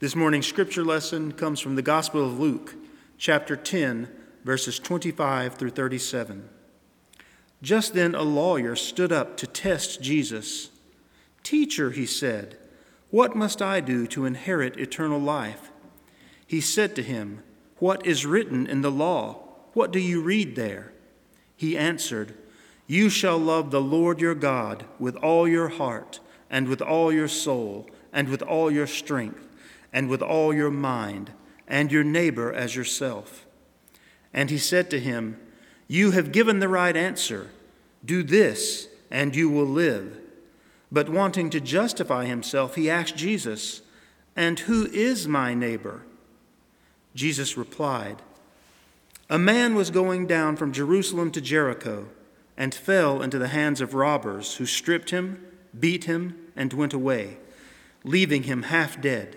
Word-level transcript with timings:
This 0.00 0.16
morning's 0.16 0.46
scripture 0.46 0.82
lesson 0.82 1.32
comes 1.32 1.60
from 1.60 1.76
the 1.76 1.82
Gospel 1.82 2.24
of 2.24 2.40
Luke, 2.40 2.74
chapter 3.18 3.54
10, 3.54 4.08
verses 4.44 4.78
25 4.78 5.56
through 5.56 5.72
37. 5.72 6.48
Just 7.60 7.92
then 7.92 8.14
a 8.14 8.22
lawyer 8.22 8.74
stood 8.74 9.12
up 9.12 9.36
to 9.36 9.46
test 9.46 10.00
Jesus. 10.00 10.70
Teacher, 11.42 11.90
he 11.90 12.06
said, 12.06 12.56
what 13.10 13.36
must 13.36 13.60
I 13.60 13.80
do 13.80 14.06
to 14.06 14.24
inherit 14.24 14.78
eternal 14.78 15.20
life? 15.20 15.70
He 16.46 16.62
said 16.62 16.96
to 16.96 17.02
him, 17.02 17.42
What 17.76 18.06
is 18.06 18.24
written 18.24 18.66
in 18.66 18.80
the 18.80 18.90
law? 18.90 19.40
What 19.74 19.92
do 19.92 19.98
you 19.98 20.22
read 20.22 20.56
there? 20.56 20.94
He 21.56 21.76
answered, 21.76 22.32
You 22.86 23.10
shall 23.10 23.36
love 23.36 23.70
the 23.70 23.82
Lord 23.82 24.18
your 24.18 24.34
God 24.34 24.86
with 24.98 25.16
all 25.16 25.46
your 25.46 25.68
heart, 25.68 26.20
and 26.48 26.68
with 26.68 26.80
all 26.80 27.12
your 27.12 27.28
soul, 27.28 27.90
and 28.14 28.30
with 28.30 28.40
all 28.40 28.70
your 28.70 28.86
strength 28.86 29.48
and 29.92 30.08
with 30.08 30.22
all 30.22 30.54
your 30.54 30.70
mind, 30.70 31.32
and 31.66 31.92
your 31.92 32.04
neighbor 32.04 32.52
as 32.52 32.76
yourself. 32.76 33.46
And 34.32 34.50
he 34.50 34.58
said 34.58 34.90
to 34.90 35.00
him, 35.00 35.40
You 35.88 36.12
have 36.12 36.32
given 36.32 36.58
the 36.58 36.68
right 36.68 36.96
answer. 36.96 37.50
Do 38.04 38.22
this, 38.22 38.88
and 39.10 39.34
you 39.34 39.48
will 39.48 39.66
live. 39.66 40.18
But 40.92 41.08
wanting 41.08 41.50
to 41.50 41.60
justify 41.60 42.24
himself, 42.24 42.74
he 42.74 42.90
asked 42.90 43.16
Jesus, 43.16 43.82
And 44.36 44.58
who 44.60 44.86
is 44.86 45.28
my 45.28 45.54
neighbor? 45.54 46.02
Jesus 47.14 47.56
replied, 47.56 48.22
A 49.28 49.38
man 49.38 49.74
was 49.74 49.90
going 49.90 50.26
down 50.26 50.56
from 50.56 50.72
Jerusalem 50.72 51.30
to 51.32 51.40
Jericho 51.40 52.08
and 52.56 52.74
fell 52.74 53.22
into 53.22 53.38
the 53.38 53.48
hands 53.48 53.80
of 53.80 53.94
robbers 53.94 54.56
who 54.56 54.66
stripped 54.66 55.10
him, 55.10 55.44
beat 55.78 56.04
him, 56.04 56.36
and 56.54 56.72
went 56.72 56.92
away, 56.92 57.38
leaving 58.04 58.44
him 58.44 58.64
half 58.64 59.00
dead. 59.00 59.36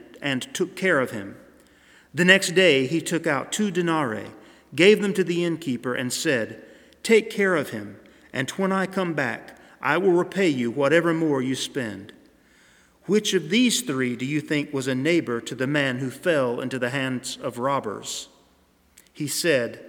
and 0.21 0.53
took 0.53 0.75
care 0.75 0.99
of 0.99 1.11
him. 1.11 1.35
The 2.13 2.25
next 2.25 2.51
day 2.51 2.87
he 2.87 3.01
took 3.01 3.25
out 3.25 3.51
two 3.51 3.71
denarii, 3.71 4.31
gave 4.75 5.01
them 5.01 5.13
to 5.13 5.23
the 5.23 5.43
innkeeper, 5.43 5.93
and 5.93 6.11
said, 6.11 6.63
Take 7.03 7.29
care 7.29 7.55
of 7.55 7.69
him, 7.69 7.99
and 8.33 8.49
when 8.51 8.71
I 8.71 8.85
come 8.85 9.13
back, 9.13 9.57
I 9.81 9.97
will 9.97 10.11
repay 10.11 10.49
you 10.49 10.69
whatever 10.69 11.13
more 11.13 11.41
you 11.41 11.55
spend. 11.55 12.13
Which 13.05 13.33
of 13.33 13.49
these 13.49 13.81
three 13.81 14.15
do 14.15 14.25
you 14.25 14.41
think 14.41 14.73
was 14.73 14.87
a 14.87 14.95
neighbor 14.95 15.41
to 15.41 15.55
the 15.55 15.67
man 15.67 15.97
who 15.97 16.11
fell 16.11 16.61
into 16.61 16.77
the 16.77 16.91
hands 16.91 17.37
of 17.41 17.57
robbers? 17.57 18.29
He 19.11 19.27
said, 19.27 19.83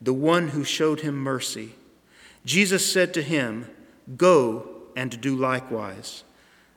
The 0.00 0.14
one 0.14 0.48
who 0.48 0.64
showed 0.64 1.00
him 1.00 1.16
mercy. 1.16 1.74
Jesus 2.44 2.90
said 2.90 3.12
to 3.14 3.22
him, 3.22 3.68
Go 4.16 4.68
and 4.96 5.20
do 5.20 5.36
likewise. 5.36 6.24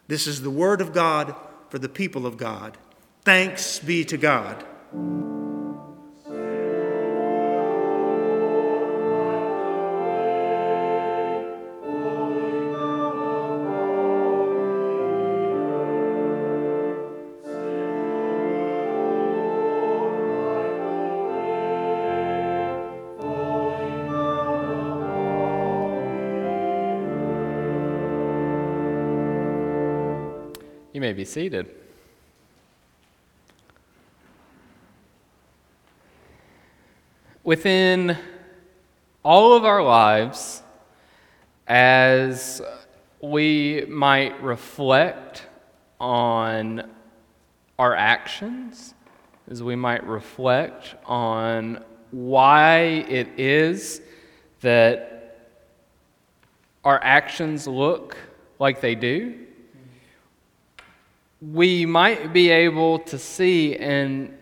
This 0.07 0.27
is 0.27 0.41
the 0.41 0.49
word 0.49 0.81
of 0.81 0.93
God 0.93 1.35
for 1.69 1.79
the 1.79 1.89
people 1.89 2.25
of 2.25 2.37
God. 2.37 2.77
Thanks 3.27 3.79
be 3.79 4.05
to 4.05 4.15
God. 4.15 4.63
You 30.93 31.01
may 31.01 31.11
be 31.11 31.25
seated. 31.25 31.86
Within 37.47 38.17
all 39.23 39.53
of 39.53 39.63
our 39.63 39.81
lives, 39.81 40.61
as 41.65 42.61
we 43.21 43.85
might 43.87 44.43
reflect 44.43 45.45
on 45.97 46.91
our 47.79 47.95
actions, 47.95 48.93
as 49.49 49.63
we 49.63 49.77
might 49.77 50.05
reflect 50.05 50.95
on 51.05 51.81
why 52.11 52.79
it 53.07 53.29
is 53.39 54.01
that 54.59 55.37
our 56.83 57.01
actions 57.01 57.65
look 57.65 58.17
like 58.59 58.81
they 58.81 58.93
do, 58.93 59.39
we 61.41 61.85
might 61.85 62.33
be 62.33 62.49
able 62.49 62.99
to 62.99 63.17
see 63.17 63.77
and 63.77 64.37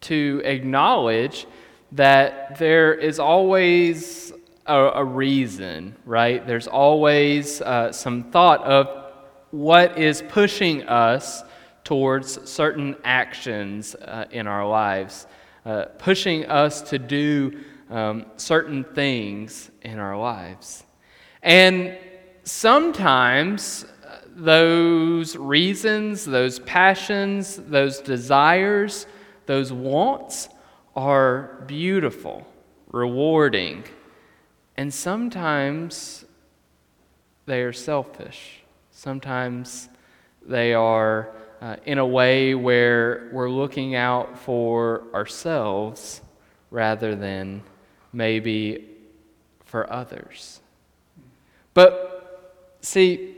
to 0.00 0.40
acknowledge 0.42 1.46
that 1.92 2.58
there 2.58 2.94
is 2.94 3.18
always 3.18 4.32
a, 4.66 4.74
a 4.76 5.04
reason, 5.04 5.96
right? 6.04 6.46
There's 6.46 6.66
always 6.66 7.60
uh, 7.60 7.92
some 7.92 8.24
thought 8.24 8.64
of 8.64 9.12
what 9.50 9.98
is 9.98 10.22
pushing 10.28 10.82
us 10.88 11.42
towards 11.84 12.50
certain 12.50 12.96
actions 13.04 13.94
uh, 13.94 14.24
in 14.30 14.46
our 14.46 14.66
lives, 14.66 15.26
uh, 15.64 15.84
pushing 15.98 16.46
us 16.46 16.82
to 16.82 16.98
do 16.98 17.60
um, 17.90 18.26
certain 18.36 18.82
things 18.82 19.70
in 19.82 19.98
our 19.98 20.18
lives. 20.18 20.84
And 21.42 21.96
sometimes 22.42 23.86
those 24.36 25.36
reasons, 25.36 26.24
those 26.24 26.58
passions, 26.60 27.56
those 27.56 28.00
desires, 28.00 29.06
those 29.46 29.72
wants 29.72 30.48
are 30.96 31.62
beautiful, 31.66 32.46
rewarding, 32.90 33.84
and 34.76 34.92
sometimes 34.92 36.24
they 37.44 37.62
are 37.62 37.72
selfish. 37.72 38.62
Sometimes 38.90 39.88
they 40.44 40.72
are 40.72 41.30
uh, 41.60 41.76
in 41.84 41.98
a 41.98 42.06
way 42.06 42.54
where 42.54 43.28
we're 43.30 43.50
looking 43.50 43.94
out 43.94 44.38
for 44.38 45.04
ourselves 45.14 46.22
rather 46.70 47.14
than 47.14 47.62
maybe 48.12 48.84
for 49.64 49.90
others. 49.92 50.60
But 51.74 52.76
see, 52.80 53.36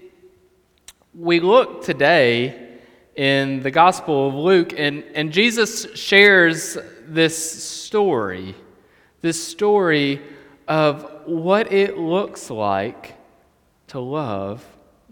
we 1.13 1.41
look 1.41 1.85
today 1.85 2.79
in 3.17 3.61
the 3.63 3.71
Gospel 3.73 4.29
of 4.29 4.35
Luke, 4.35 4.73
and, 4.77 5.03
and 5.15 5.33
Jesus 5.33 5.93
shares 5.95 6.79
this 7.15 7.63
story, 7.63 8.55
this 9.21 9.43
story 9.43 10.21
of 10.67 11.23
what 11.25 11.73
it 11.73 11.99
looks 11.99 12.51
like 12.51 13.15
to 13.89 14.01
love 14.01 14.65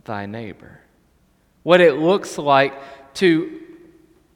thy 0.04 0.26
neighbor, 0.26 0.80
what 1.62 1.80
it 1.80 1.94
looks 1.94 2.38
like 2.38 2.74
to 3.14 3.60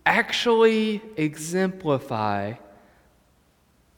actually 0.07 1.03
exemplify 1.17 2.55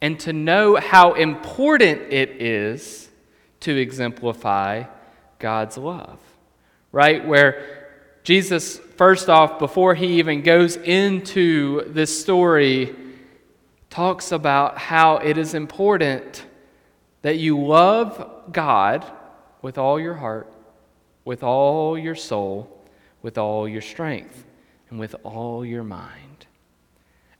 and 0.00 0.19
to 0.20 0.32
know 0.32 0.76
how 0.76 1.14
important 1.14 2.12
it 2.12 2.42
is 2.42 3.08
to 3.60 3.76
exemplify 3.76 4.82
God's 5.38 5.78
love 5.78 6.19
right? 6.92 7.26
Where 7.26 7.88
Jesus, 8.22 8.78
first 8.78 9.28
off, 9.28 9.58
before 9.58 9.94
he 9.94 10.19
even 10.19 10.42
goes 10.42 10.76
into 10.76 11.88
this 11.88 12.20
story, 12.20 12.94
talks 13.92 14.32
about 14.32 14.78
how 14.78 15.18
it 15.18 15.36
is 15.36 15.52
important 15.52 16.46
that 17.20 17.36
you 17.36 17.60
love 17.60 18.50
God 18.50 19.04
with 19.60 19.76
all 19.76 20.00
your 20.00 20.14
heart, 20.14 20.50
with 21.26 21.42
all 21.42 21.98
your 21.98 22.14
soul, 22.14 22.82
with 23.20 23.36
all 23.36 23.68
your 23.68 23.82
strength, 23.82 24.46
and 24.88 24.98
with 24.98 25.14
all 25.24 25.62
your 25.62 25.84
mind. 25.84 26.46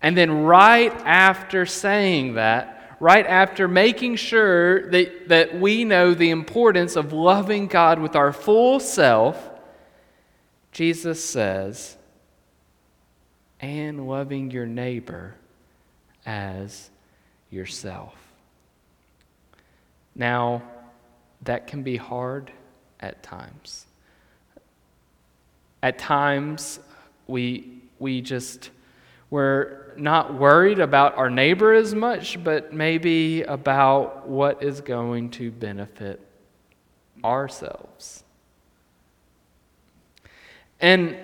And 0.03 0.15
then, 0.15 0.43
right 0.43 0.93
after 1.07 1.65
saying 1.65 2.35
that, 2.35 2.99
right 3.01 3.27
after 3.27 3.67
making 3.67 4.17
sure 4.17 4.91
that, 4.91 5.31
that 5.31 5.59
we 5.59 5.85
know 5.85 6.13
the 6.13 6.29
importance 6.29 6.97
of 6.97 7.15
loving 7.15 7.67
God 7.67 7.99
with 7.99 8.15
our 8.15 8.33
full 8.33 8.79
self, 8.79 9.51
Jesus 10.71 11.25
says, 11.25 11.97
and 13.59 14.07
loving 14.07 14.51
your 14.51 14.67
neighbor 14.67 15.37
as 16.27 16.91
yourself. 17.51 18.15
Now, 20.15 20.63
that 21.43 21.67
can 21.67 21.83
be 21.83 21.97
hard 21.97 22.51
at 23.01 23.23
times. 23.23 23.87
At 25.83 25.99
times, 25.99 26.79
we, 27.27 27.81
we 27.99 28.21
just, 28.21 28.71
we're 29.31 29.93
not 29.97 30.35
worried 30.35 30.79
about 30.79 31.17
our 31.17 31.31
neighbor 31.31 31.73
as 31.73 31.95
much, 31.95 32.43
but 32.43 32.73
maybe 32.73 33.43
about 33.43 34.29
what 34.29 34.63
is 34.63 34.81
going 34.81 35.31
to 35.31 35.51
benefit 35.51 36.21
ourselves. 37.25 38.23
And 40.81 41.17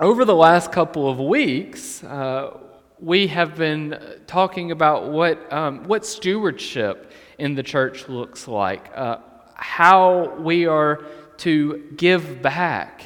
over 0.00 0.24
the 0.24 0.34
last 0.34 0.72
couple 0.72 1.08
of 1.08 1.20
weeks, 1.20 2.02
uh, 2.04 2.58
we 3.02 3.26
have 3.26 3.56
been 3.56 3.98
talking 4.28 4.70
about 4.70 5.10
what, 5.10 5.52
um, 5.52 5.82
what 5.84 6.06
stewardship 6.06 7.10
in 7.36 7.56
the 7.56 7.62
church 7.62 8.08
looks 8.08 8.46
like, 8.46 8.96
uh, 8.96 9.18
how 9.54 10.36
we 10.36 10.66
are 10.66 11.04
to 11.38 11.82
give 11.96 12.40
back 12.40 13.02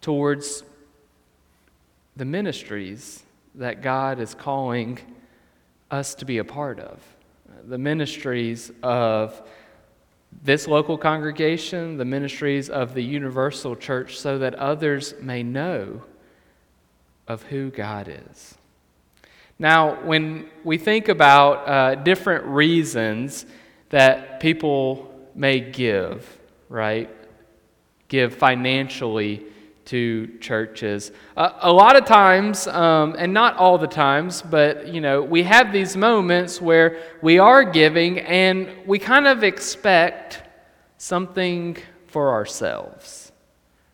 towards 0.00 0.64
the 2.16 2.24
ministries 2.24 3.22
that 3.56 3.82
God 3.82 4.18
is 4.18 4.34
calling 4.34 4.98
us 5.90 6.14
to 6.14 6.24
be 6.24 6.38
a 6.38 6.44
part 6.44 6.80
of. 6.80 6.98
The 7.68 7.76
ministries 7.76 8.72
of 8.82 9.42
this 10.42 10.66
local 10.66 10.96
congregation, 10.96 11.98
the 11.98 12.06
ministries 12.06 12.70
of 12.70 12.94
the 12.94 13.04
universal 13.04 13.76
church, 13.76 14.18
so 14.18 14.38
that 14.38 14.54
others 14.54 15.12
may 15.20 15.42
know 15.42 16.02
of 17.28 17.42
who 17.42 17.68
God 17.68 18.08
is. 18.08 18.56
Now, 19.62 20.02
when 20.02 20.50
we 20.64 20.76
think 20.76 21.08
about 21.08 21.68
uh, 21.68 21.94
different 21.94 22.46
reasons 22.46 23.46
that 23.90 24.40
people 24.40 25.08
may 25.36 25.60
give, 25.60 26.26
right? 26.68 27.08
Give 28.08 28.34
financially 28.34 29.44
to 29.84 30.36
churches. 30.40 31.12
Uh, 31.36 31.50
a 31.60 31.72
lot 31.72 31.94
of 31.94 32.06
times, 32.06 32.66
um, 32.66 33.14
and 33.16 33.32
not 33.32 33.56
all 33.56 33.78
the 33.78 33.86
times, 33.86 34.42
but 34.42 34.88
you 34.88 35.00
know, 35.00 35.22
we 35.22 35.44
have 35.44 35.72
these 35.72 35.96
moments 35.96 36.60
where 36.60 37.00
we 37.22 37.38
are 37.38 37.62
giving 37.62 38.18
and 38.18 38.68
we 38.84 38.98
kind 38.98 39.28
of 39.28 39.44
expect 39.44 40.42
something 40.98 41.76
for 42.08 42.32
ourselves, 42.32 43.31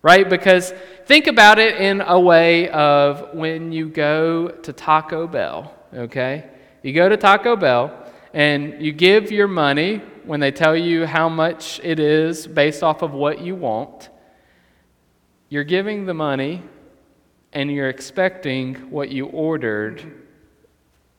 right? 0.09 0.27
Because 0.27 0.73
think 1.05 1.27
about 1.27 1.59
it 1.59 1.77
in 1.77 2.01
a 2.01 2.19
way 2.19 2.71
of 2.71 3.35
when 3.35 3.73
you 3.73 3.91
go 3.91 4.49
to 4.49 4.73
Taco 4.73 5.27
Bell, 5.27 5.75
okay? 5.93 6.49
You 6.83 6.95
go 6.95 7.11
to 7.11 7.19
Taco 7.19 7.57
Bell 7.57 8.11
and 8.33 8.81
you 8.81 8.91
give 8.93 9.31
your 9.31 9.49
money 9.49 9.99
when 10.25 10.41
they 10.41 10.51
tell 10.51 10.75
you 10.75 11.05
how 11.05 11.29
much 11.29 11.79
it 11.85 12.01
is 12.01 12.47
based 12.47 12.83
off 12.83 13.03
of 13.03 13.13
what 13.13 13.43
you 13.43 13.55
want. 13.55 14.09
You're 15.51 15.71
giving 15.77 16.07
the 16.07 16.15
money 16.15 16.63
and 17.53 17.71
you're 17.71 17.91
expecting 17.91 18.77
what 18.91 19.11
you 19.11 19.27
ordered 19.27 20.25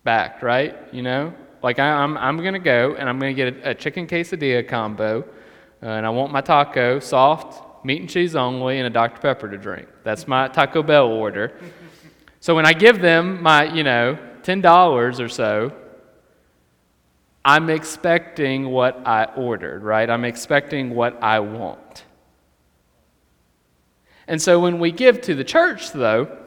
back, 0.04 0.42
right? 0.42 0.76
You 0.92 1.04
know? 1.04 1.34
Like, 1.62 1.78
I, 1.78 1.90
am 1.90 2.18
I'm, 2.18 2.24
I'm 2.26 2.38
going 2.38 2.54
to 2.54 2.60
go 2.60 2.96
and 2.96 3.08
I'm 3.08 3.20
going 3.20 3.36
to 3.36 3.44
get 3.44 3.64
a, 3.64 3.70
a, 3.70 3.76
chicken 3.76 4.08
quesadilla 4.08 4.68
combo, 4.68 5.26
uh, 5.84 5.86
and 5.86 6.08
I 6.08 6.10
want 6.10 6.32
my 6.32 6.42
taco 6.42 7.00
soft, 7.00 7.69
meat 7.84 8.02
and 8.02 8.10
cheese 8.10 8.36
only, 8.36 8.78
and 8.78 8.88
a 8.88 8.90
Dr. 8.90 9.20
Pepper 9.20 9.50
to 9.50 9.58
drink. 9.58 9.88
That's 10.04 10.28
my 10.28 10.48
Taco 10.48 10.84
Bell 10.84 11.08
order. 11.08 11.58
So 12.40 12.56
when 12.56 12.66
I 12.66 12.74
give 12.74 13.02
them 13.02 13.42
my, 13.44 13.74
you 13.74 13.84
know, 13.84 14.18
$10 14.44 15.20
or 15.20 15.30
so, 15.30 15.74
I'm 17.44 17.70
expecting 17.70 18.70
what 18.70 19.08
I 19.08 19.26
ordered, 19.26 19.84
right? 19.84 20.10
I'm 20.10 20.26
expecting 20.26 20.92
what 20.92 21.22
I 21.24 21.40
want. 21.40 22.04
And 24.28 24.42
so 24.42 24.60
when 24.60 24.80
we 24.80 24.92
give 24.92 25.22
to 25.22 25.36
the 25.36 25.44
church, 25.44 25.92
though, 25.92 26.38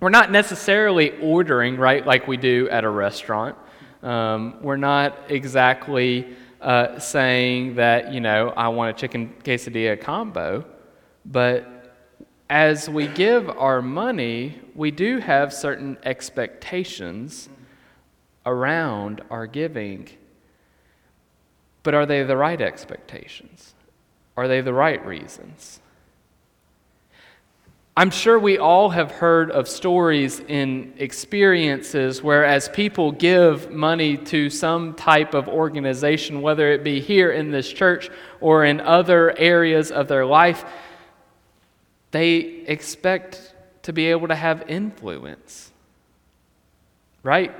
we're 0.00 0.10
not 0.10 0.30
necessarily 0.30 1.18
ordering, 1.20 1.76
right, 1.76 2.06
like 2.06 2.26
we 2.28 2.36
do 2.36 2.68
at 2.70 2.84
a 2.84 2.88
restaurant. 2.88 3.56
Um, 4.02 4.58
we're 4.62 4.76
not 4.76 5.18
exactly 5.28 6.36
uh, 6.60 6.98
saying 6.98 7.76
that, 7.76 8.12
you 8.12 8.20
know, 8.20 8.50
I 8.50 8.68
want 8.68 8.96
a 8.96 9.00
chicken 9.00 9.34
quesadilla 9.44 10.00
combo. 10.00 10.64
But 11.24 11.94
as 12.50 12.88
we 12.88 13.06
give 13.06 13.48
our 13.50 13.82
money, 13.82 14.60
we 14.74 14.90
do 14.90 15.18
have 15.18 15.52
certain 15.52 15.98
expectations 16.02 17.48
around 18.46 19.20
our 19.30 19.46
giving. 19.46 20.08
But 21.82 21.94
are 21.94 22.06
they 22.06 22.22
the 22.22 22.36
right 22.36 22.60
expectations? 22.60 23.74
Are 24.36 24.48
they 24.48 24.60
the 24.60 24.72
right 24.72 25.04
reasons? 25.04 25.80
I'm 27.98 28.10
sure 28.10 28.38
we 28.38 28.58
all 28.58 28.90
have 28.90 29.10
heard 29.10 29.50
of 29.50 29.66
stories 29.66 30.38
in 30.38 30.94
experiences 30.98 32.22
where, 32.22 32.44
as 32.44 32.68
people 32.68 33.10
give 33.10 33.72
money 33.72 34.16
to 34.16 34.50
some 34.50 34.94
type 34.94 35.34
of 35.34 35.48
organization, 35.48 36.40
whether 36.40 36.70
it 36.70 36.84
be 36.84 37.00
here 37.00 37.32
in 37.32 37.50
this 37.50 37.68
church 37.68 38.08
or 38.40 38.64
in 38.64 38.80
other 38.80 39.36
areas 39.36 39.90
of 39.90 40.06
their 40.06 40.24
life, 40.24 40.64
they 42.12 42.36
expect 42.36 43.52
to 43.82 43.92
be 43.92 44.06
able 44.06 44.28
to 44.28 44.36
have 44.36 44.70
influence. 44.70 45.72
Right? 47.24 47.52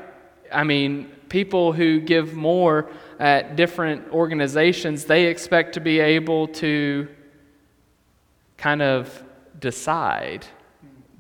I 0.53 0.63
mean, 0.63 1.11
people 1.29 1.73
who 1.73 1.99
give 1.99 2.35
more 2.35 2.89
at 3.19 3.57
different 3.57 4.13
organizations, 4.13 5.05
they 5.05 5.27
expect 5.27 5.73
to 5.73 5.81
be 5.81 5.99
able 5.99 6.47
to 6.63 7.09
kind 8.57 8.83
of 8.83 9.25
decide 9.61 10.47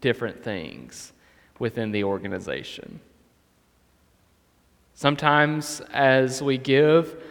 different 0.00 0.42
things 0.42 1.12
within 1.58 1.90
the 1.90 2.04
organization. 2.04 3.00
Sometimes, 4.94 5.80
as 5.92 6.42
we 6.42 6.58
give, 6.58 7.22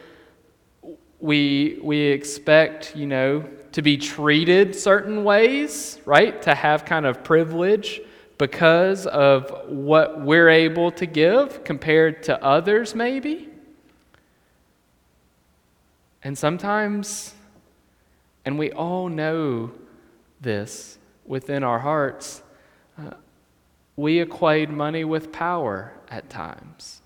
we, 1.19 1.79
we 1.81 1.99
expect, 1.99 2.95
you 2.95 3.07
know, 3.07 3.43
to 3.73 3.81
be 3.81 3.97
treated 3.97 4.75
certain 4.75 5.23
ways, 5.23 5.99
right? 6.05 6.41
To 6.43 6.55
have 6.55 6.85
kind 6.85 7.05
of 7.05 7.23
privilege 7.23 8.01
because 8.37 9.05
of 9.07 9.51
what 9.67 10.21
we're 10.21 10.49
able 10.49 10.91
to 10.91 11.05
give 11.05 11.63
compared 11.63 12.23
to 12.23 12.43
others, 12.43 12.95
maybe. 12.95 13.49
And 16.23 16.37
sometimes, 16.37 17.33
and 18.45 18.57
we 18.57 18.71
all 18.71 19.09
know 19.09 19.71
this 20.39 20.96
within 21.27 21.63
our 21.63 21.79
hearts, 21.79 22.41
uh, 22.97 23.11
we 23.95 24.19
equate 24.19 24.69
money 24.69 25.03
with 25.03 25.31
power 25.31 25.91
at 26.09 26.29
times. 26.29 27.01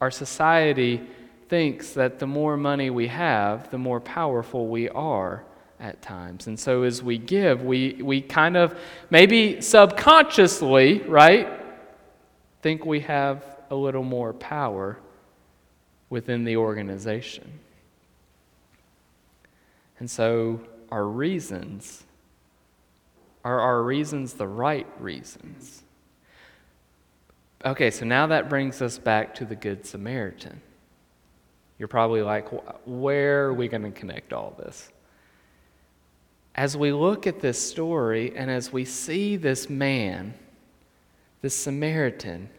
Our 0.00 0.10
society 0.10 1.02
thinks 1.48 1.92
that 1.92 2.18
the 2.18 2.26
more 2.26 2.56
money 2.56 2.90
we 2.90 3.08
have, 3.08 3.70
the 3.70 3.78
more 3.78 4.00
powerful 4.00 4.66
we 4.68 4.88
are 4.90 5.44
at 5.80 6.02
times. 6.02 6.46
And 6.46 6.58
so 6.58 6.82
as 6.82 7.02
we 7.02 7.18
give, 7.18 7.62
we, 7.62 7.94
we 8.02 8.20
kind 8.20 8.56
of 8.56 8.78
maybe 9.10 9.60
subconsciously, 9.60 11.00
right, 11.00 11.48
think 12.62 12.84
we 12.84 13.00
have 13.00 13.44
a 13.70 13.74
little 13.74 14.02
more 14.02 14.32
power 14.32 14.98
within 16.10 16.44
the 16.44 16.56
organization. 16.56 17.60
And 19.98 20.10
so 20.10 20.60
our 20.90 21.04
reasons 21.04 22.04
are 23.48 23.60
our 23.60 23.82
reasons 23.82 24.34
the 24.34 24.46
right 24.46 24.86
reasons? 25.00 25.82
Okay, 27.64 27.90
so 27.90 28.04
now 28.04 28.26
that 28.26 28.50
brings 28.50 28.82
us 28.82 28.98
back 28.98 29.34
to 29.36 29.46
the 29.46 29.56
Good 29.56 29.86
Samaritan. 29.86 30.60
You're 31.78 31.88
probably 31.88 32.20
like, 32.20 32.48
where 32.84 33.46
are 33.46 33.54
we 33.54 33.68
going 33.68 33.84
to 33.84 33.90
connect 33.90 34.34
all 34.34 34.54
this? 34.58 34.90
As 36.54 36.76
we 36.76 36.92
look 36.92 37.26
at 37.26 37.40
this 37.40 37.58
story 37.58 38.36
and 38.36 38.50
as 38.50 38.70
we 38.70 38.84
see 38.84 39.36
this 39.36 39.70
man, 39.70 40.34
this 41.40 41.54
Samaritan, 41.54 42.50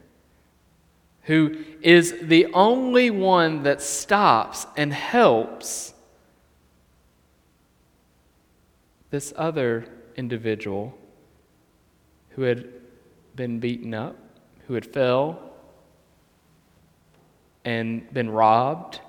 who 1.24 1.64
is 1.82 2.16
the 2.24 2.48
only 2.54 3.12
one 3.12 3.62
that 3.64 3.82
stops 3.82 4.66
and 4.76 4.92
helps 4.92 5.94
this 9.12 9.34
other 9.36 9.86
individual 10.16 10.98
who 12.32 12.44
had 12.44 12.68
been 13.36 13.60
beaten 13.60 13.94
up, 13.94 14.16
who 14.68 14.74
had 14.74 14.86
fell 14.86 15.40
and 17.66 18.12
been 18.14 18.30
robbed. 18.30 19.02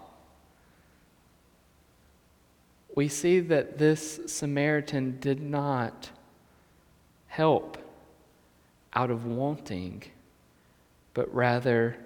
We 2.95 3.09
see 3.09 3.41
that 3.41 3.79
this 3.79 4.21
Samaritan 4.27 5.19
did 5.21 5.41
not 5.41 6.11
help 7.29 7.79
out 8.93 9.11
of 9.11 9.25
wanting, 9.25 10.03
but 11.15 11.33
rather 11.33 11.97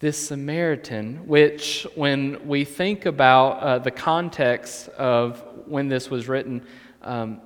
this 0.00 0.28
Samaritan, 0.28 1.26
which, 1.26 1.86
when 1.94 2.46
we 2.46 2.64
think 2.64 3.06
about 3.06 3.60
uh, 3.60 3.78
the 3.78 3.90
context 3.90 4.88
of 4.90 5.42
when 5.66 5.88
this 5.88 6.10
was 6.10 6.28
written, 6.28 6.64
um, 7.02 7.40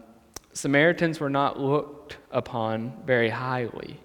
Samaritans 0.58 1.20
were 1.20 1.30
not 1.30 1.60
looked 1.60 2.16
upon 2.32 2.92
very 3.06 3.30
highly, 3.30 4.00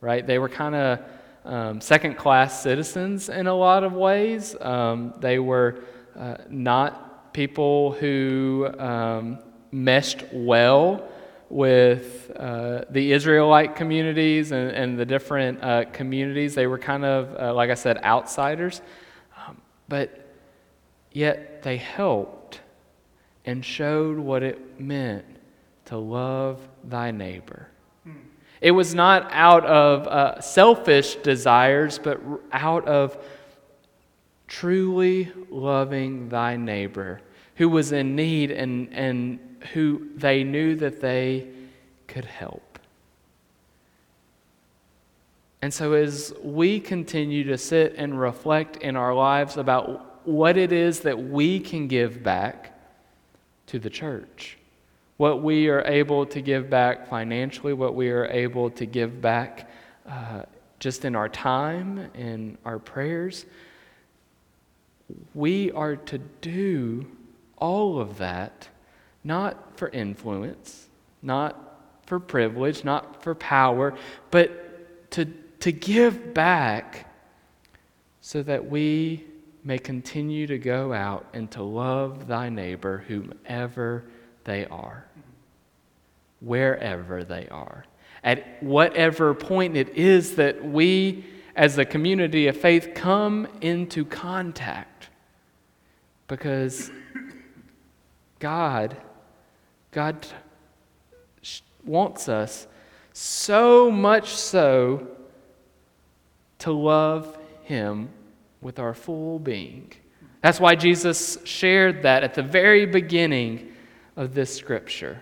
right? 0.00 0.26
They 0.26 0.36
were 0.36 0.48
kind 0.48 0.74
of 0.74 0.98
um, 1.44 1.80
second 1.80 2.16
class 2.16 2.60
citizens 2.60 3.28
in 3.28 3.46
a 3.46 3.54
lot 3.54 3.84
of 3.84 3.92
ways. 3.92 4.56
Um, 4.60 5.14
they 5.20 5.38
were 5.38 5.84
uh, 6.18 6.38
not 6.50 7.32
people 7.32 7.92
who 7.92 8.68
um, 8.80 9.38
meshed 9.70 10.24
well 10.32 11.08
with 11.50 12.32
uh, 12.34 12.86
the 12.90 13.12
Israelite 13.12 13.76
communities 13.76 14.50
and, 14.50 14.72
and 14.72 14.98
the 14.98 15.06
different 15.06 15.62
uh, 15.62 15.84
communities. 15.92 16.56
They 16.56 16.66
were 16.66 16.80
kind 16.80 17.04
of, 17.04 17.36
uh, 17.40 17.54
like 17.54 17.70
I 17.70 17.74
said, 17.74 17.98
outsiders. 17.98 18.82
Um, 19.38 19.62
but 19.88 20.34
yet 21.12 21.62
they 21.62 21.76
helped 21.76 22.60
and 23.44 23.64
showed 23.64 24.18
what 24.18 24.42
it 24.42 24.80
meant 24.80 25.35
to 25.86 25.96
love 25.96 26.60
thy 26.84 27.10
neighbor. 27.10 27.68
It 28.60 28.70
was 28.70 28.94
not 28.94 29.28
out 29.32 29.64
of 29.66 30.06
uh, 30.06 30.40
selfish 30.40 31.16
desires, 31.16 31.98
but 31.98 32.20
out 32.52 32.86
of 32.88 33.16
truly 34.48 35.32
loving 35.50 36.28
thy 36.28 36.56
neighbor 36.56 37.20
who 37.56 37.68
was 37.68 37.92
in 37.92 38.16
need 38.16 38.50
and, 38.50 38.92
and 38.92 39.38
who 39.72 40.08
they 40.14 40.44
knew 40.44 40.74
that 40.76 41.00
they 41.00 41.48
could 42.06 42.24
help. 42.24 42.78
And 45.62 45.72
so, 45.72 45.94
as 45.94 46.32
we 46.42 46.80
continue 46.80 47.44
to 47.44 47.58
sit 47.58 47.94
and 47.96 48.20
reflect 48.20 48.76
in 48.76 48.94
our 48.94 49.14
lives 49.14 49.56
about 49.56 50.26
what 50.26 50.56
it 50.56 50.70
is 50.70 51.00
that 51.00 51.18
we 51.18 51.58
can 51.58 51.88
give 51.88 52.22
back 52.22 52.78
to 53.66 53.78
the 53.78 53.90
church, 53.90 54.58
what 55.16 55.42
we 55.42 55.68
are 55.68 55.82
able 55.82 56.26
to 56.26 56.40
give 56.40 56.68
back 56.68 57.08
financially, 57.08 57.72
what 57.72 57.94
we 57.94 58.10
are 58.10 58.26
able 58.26 58.70
to 58.70 58.86
give 58.86 59.20
back 59.20 59.70
uh, 60.06 60.42
just 60.78 61.04
in 61.04 61.16
our 61.16 61.28
time, 61.28 62.10
in 62.14 62.58
our 62.64 62.78
prayers, 62.78 63.46
we 65.34 65.70
are 65.72 65.96
to 65.96 66.18
do 66.18 67.06
all 67.58 67.98
of 67.98 68.18
that 68.18 68.68
not 69.26 69.76
for 69.76 69.88
influence, 69.88 70.86
not 71.20 71.80
for 72.06 72.20
privilege, 72.20 72.84
not 72.84 73.22
for 73.22 73.34
power, 73.34 73.92
but 74.30 75.10
to, 75.10 75.24
to 75.58 75.72
give 75.72 76.32
back 76.32 77.12
so 78.20 78.40
that 78.44 78.70
we 78.70 79.24
may 79.64 79.78
continue 79.78 80.46
to 80.46 80.58
go 80.58 80.92
out 80.92 81.26
and 81.32 81.50
to 81.50 81.62
love 81.62 82.28
thy 82.28 82.48
neighbor, 82.48 83.04
whomever 83.08 84.04
they 84.46 84.64
are, 84.66 85.04
wherever 86.40 87.22
they 87.22 87.46
are, 87.48 87.84
at 88.24 88.62
whatever 88.62 89.34
point 89.34 89.76
it 89.76 89.90
is 89.90 90.36
that 90.36 90.64
we, 90.64 91.24
as 91.54 91.76
a 91.76 91.84
community 91.84 92.46
of 92.46 92.56
faith, 92.56 92.92
come 92.94 93.46
into 93.60 94.04
contact. 94.04 95.10
Because 96.26 96.90
God 98.40 98.96
God 99.96 100.26
wants 101.86 102.28
us 102.28 102.66
so 103.14 103.90
much 103.90 104.34
so 104.34 105.06
to 106.58 106.70
love 106.70 107.38
Him 107.62 108.10
with 108.60 108.78
our 108.78 108.92
full 108.92 109.38
being. 109.38 109.90
That's 110.42 110.60
why 110.60 110.74
Jesus 110.74 111.38
shared 111.44 112.02
that 112.02 112.24
at 112.24 112.34
the 112.34 112.42
very 112.42 112.84
beginning 112.84 113.72
of 114.16 114.34
this 114.34 114.54
scripture. 114.54 115.20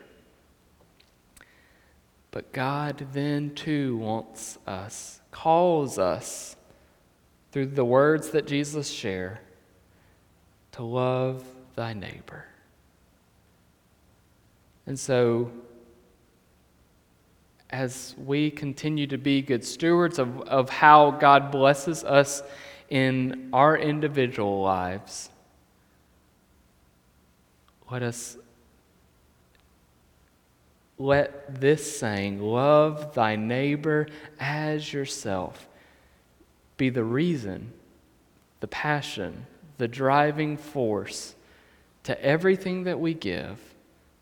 But 2.31 2.53
God 2.53 3.07
then 3.13 3.55
too 3.55 3.97
wants 3.97 4.59
us, 4.67 5.21
calls 5.31 5.99
us 5.99 6.57
through 7.53 7.67
the 7.67 7.85
words 7.85 8.31
that 8.31 8.47
Jesus 8.47 8.89
shared 8.89 9.39
to 10.73 10.83
love 10.83 11.45
thy 11.77 11.93
neighbor. 11.93 12.47
And 14.87 14.99
so, 14.99 15.53
as 17.71 18.15
we 18.19 18.51
continue 18.51 19.07
to 19.07 19.19
be 19.19 19.41
good 19.41 19.65
stewards 19.65 20.19
of, 20.19 20.41
of 20.43 20.69
how 20.69 21.13
God 21.13 21.51
blesses 21.51 22.05
us 22.05 22.43
in 22.91 23.49
our 23.53 23.77
individual 23.77 24.61
lives, 24.61 25.31
let 27.91 28.03
us 28.03 28.37
let 30.99 31.61
this 31.61 31.99
saying, 31.99 32.41
love 32.41 33.15
thy 33.15 33.37
neighbor 33.37 34.07
as 34.39 34.93
yourself, 34.93 35.69
be 36.77 36.91
the 36.91 37.05
reason, 37.05 37.73
the 38.61 38.69
passion, 38.69 39.47
the 39.79 39.89
driving 39.89 40.57
force 40.57 41.35
to 42.05 42.25
everything 42.25 42.85
that 42.85 43.01
we 43.01 43.15
give 43.15 43.59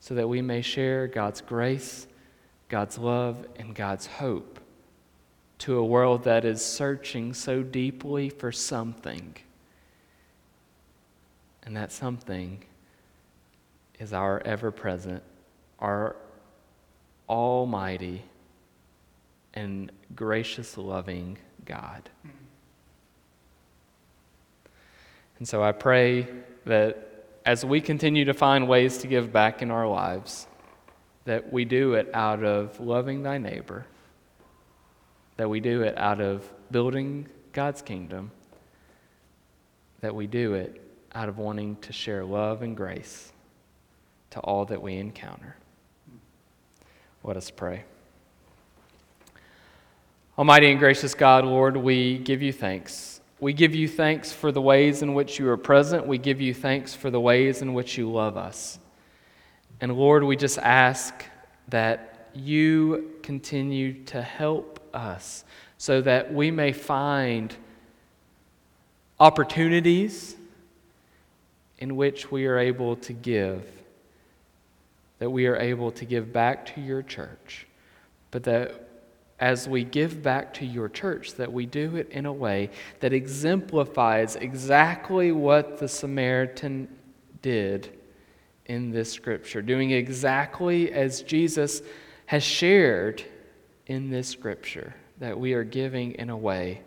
so 0.00 0.14
that 0.14 0.28
we 0.28 0.40
may 0.40 0.62
share 0.62 1.06
God's 1.06 1.40
grace, 1.40 2.06
God's 2.68 2.98
love, 2.98 3.46
and 3.56 3.74
God's 3.74 4.06
hope 4.06 4.58
to 5.58 5.76
a 5.76 5.84
world 5.84 6.24
that 6.24 6.44
is 6.44 6.64
searching 6.64 7.32
so 7.34 7.62
deeply 7.62 8.28
for 8.28 8.50
something. 8.50 9.36
And 11.62 11.76
that 11.76 11.92
something 11.92 12.64
is 14.00 14.12
our 14.12 14.40
ever 14.44 14.72
present, 14.72 15.22
our 15.78 16.16
almighty 17.32 18.22
and 19.54 19.90
gracious, 20.14 20.76
loving 20.76 21.38
God. 21.64 22.10
And 25.38 25.48
so 25.48 25.62
I 25.62 25.72
pray 25.72 26.28
that 26.66 27.08
as 27.46 27.64
we 27.64 27.80
continue 27.80 28.26
to 28.26 28.34
find 28.34 28.68
ways 28.68 28.98
to 28.98 29.06
give 29.06 29.32
back 29.32 29.62
in 29.62 29.70
our 29.70 29.88
lives, 29.88 30.46
that 31.24 31.50
we 31.50 31.64
do 31.64 31.94
it 31.94 32.10
out 32.12 32.44
of 32.44 32.78
loving 32.78 33.22
thy 33.22 33.38
neighbor, 33.38 33.86
that 35.38 35.48
we 35.48 35.58
do 35.58 35.82
it 35.82 35.96
out 35.96 36.20
of 36.20 36.46
building 36.70 37.26
God's 37.54 37.80
kingdom, 37.80 38.30
that 40.00 40.14
we 40.14 40.26
do 40.26 40.52
it 40.52 40.82
out 41.14 41.30
of 41.30 41.38
wanting 41.38 41.76
to 41.76 41.94
share 41.94 42.24
love 42.24 42.60
and 42.60 42.76
grace 42.76 43.32
to 44.30 44.40
all 44.40 44.66
that 44.66 44.82
we 44.82 44.96
encounter. 44.96 45.56
Let 47.24 47.36
us 47.36 47.50
pray. 47.50 47.84
Almighty 50.38 50.70
and 50.70 50.78
gracious 50.78 51.14
God, 51.14 51.44
Lord, 51.44 51.76
we 51.76 52.18
give 52.18 52.42
you 52.42 52.52
thanks 52.52 53.12
we 53.42 53.52
give 53.52 53.74
you 53.74 53.88
thanks 53.88 54.30
for 54.30 54.52
the 54.52 54.60
ways 54.60 55.02
in 55.02 55.14
which 55.14 55.40
you 55.40 55.48
are 55.48 55.56
present. 55.56 56.06
We 56.06 56.16
give 56.16 56.40
you 56.40 56.54
thanks 56.54 56.94
for 56.94 57.10
the 57.10 57.20
ways 57.20 57.60
in 57.60 57.74
which 57.74 57.98
you 57.98 58.08
love 58.08 58.36
us. 58.36 58.78
And 59.80 59.96
Lord, 59.96 60.22
we 60.22 60.36
just 60.36 60.58
ask 60.58 61.24
that 61.66 62.28
you 62.34 63.18
continue 63.24 63.94
to 64.04 64.22
help 64.22 64.78
us 64.94 65.44
so 65.76 66.00
that 66.02 66.32
we 66.32 66.52
may 66.52 66.70
find 66.70 67.52
opportunities 69.18 70.36
in 71.78 71.96
which 71.96 72.30
we 72.30 72.46
are 72.46 72.58
able 72.58 72.94
to 72.94 73.12
give, 73.12 73.68
that 75.22 75.30
we 75.30 75.46
are 75.46 75.56
able 75.56 75.92
to 75.92 76.04
give 76.04 76.32
back 76.32 76.66
to 76.66 76.80
your 76.80 77.00
church, 77.00 77.68
but 78.32 78.42
that 78.42 78.88
as 79.38 79.68
we 79.68 79.84
give 79.84 80.20
back 80.20 80.52
to 80.52 80.66
your 80.66 80.88
church, 80.88 81.34
that 81.34 81.52
we 81.52 81.64
do 81.64 81.94
it 81.94 82.08
in 82.10 82.26
a 82.26 82.32
way 82.32 82.68
that 82.98 83.12
exemplifies 83.12 84.34
exactly 84.34 85.30
what 85.30 85.78
the 85.78 85.86
Samaritan 85.86 86.88
did 87.40 87.96
in 88.66 88.90
this 88.90 89.12
scripture, 89.12 89.62
doing 89.62 89.92
exactly 89.92 90.90
as 90.90 91.22
Jesus 91.22 91.82
has 92.26 92.42
shared 92.42 93.22
in 93.86 94.10
this 94.10 94.26
scripture, 94.26 94.92
that 95.20 95.38
we 95.38 95.52
are 95.52 95.62
giving 95.62 96.16
in 96.16 96.30
a 96.30 96.36
way 96.36 96.82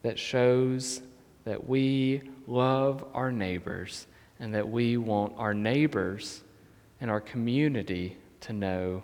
that 0.00 0.18
shows 0.18 1.02
that 1.44 1.68
we 1.68 2.22
love 2.46 3.04
our 3.12 3.30
neighbors 3.30 4.06
and 4.40 4.54
that 4.54 4.66
we 4.66 4.96
want 4.96 5.34
our 5.36 5.52
neighbors 5.52 6.42
and 7.00 7.10
our 7.10 7.20
community 7.20 8.16
to 8.40 8.52
know 8.52 9.02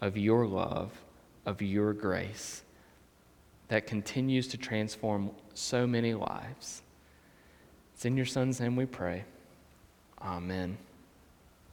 of 0.00 0.16
your 0.16 0.46
love 0.46 0.92
of 1.48 1.62
your 1.62 1.94
grace 1.94 2.62
that 3.68 3.86
continues 3.86 4.48
to 4.48 4.58
transform 4.58 5.30
so 5.54 5.86
many 5.86 6.14
lives. 6.14 6.82
It's 7.94 8.04
in 8.04 8.16
your 8.16 8.26
Son's 8.26 8.60
name 8.60 8.76
we 8.76 8.86
pray. 8.86 9.24
Amen. 10.20 10.76